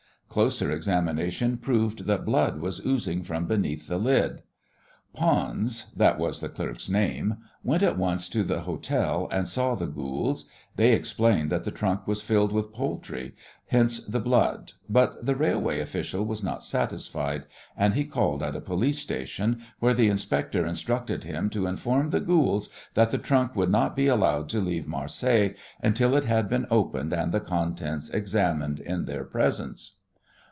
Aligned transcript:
Closer 0.33 0.71
examination 0.71 1.57
proved 1.57 2.05
that 2.05 2.23
blood 2.23 2.61
was 2.61 2.85
oozing 2.85 3.21
from 3.21 3.47
beneath 3.47 3.89
the 3.89 3.97
lid. 3.97 4.41
Pons 5.13 5.87
that 5.93 6.17
was 6.17 6.39
the 6.39 6.47
clerk's 6.47 6.87
name 6.87 7.35
went 7.65 7.83
at 7.83 7.97
once 7.97 8.29
to 8.29 8.41
the 8.45 8.61
hotel 8.61 9.27
and 9.29 9.49
saw 9.49 9.75
the 9.75 9.87
Goolds. 9.87 10.45
They 10.77 10.93
explained 10.93 11.49
that 11.49 11.65
the 11.65 11.69
trunk 11.71 12.07
was 12.07 12.21
filled 12.21 12.53
with 12.53 12.71
poultry, 12.71 13.35
hence 13.67 14.01
the 14.05 14.21
blood, 14.21 14.71
but 14.89 15.25
the 15.25 15.35
railway 15.35 15.81
official 15.81 16.23
was 16.23 16.41
not 16.41 16.63
satisfied, 16.63 17.43
and 17.75 17.93
he 17.95 18.05
called 18.05 18.41
at 18.41 18.55
a 18.55 18.61
police 18.61 18.99
station, 18.99 19.59
where 19.81 19.93
the 19.93 20.07
inspector 20.07 20.65
instructed 20.65 21.25
him 21.25 21.49
to 21.49 21.67
inform 21.67 22.09
the 22.11 22.21
Goolds 22.21 22.69
that 22.93 23.09
the 23.09 23.17
trunk 23.17 23.53
would 23.57 23.69
not 23.69 23.97
be 23.97 24.07
allowed 24.07 24.47
to 24.51 24.61
leave 24.61 24.87
Marseilles 24.87 25.57
until 25.83 26.15
it 26.15 26.23
had 26.23 26.47
been 26.47 26.67
opened 26.71 27.11
and 27.11 27.33
the 27.33 27.41
contents 27.41 28.09
examined 28.09 28.79
in 28.79 29.03
their 29.03 29.25
presence. 29.25 29.97